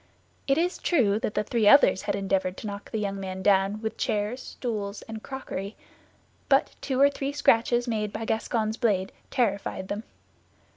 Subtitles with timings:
[0.47, 3.83] It is true that the three others had endeavored to knock the young man down
[3.83, 5.75] with chairs, stools, and crockery;
[6.49, 10.01] but two or three scratches made by the Gascon's blade terrified them.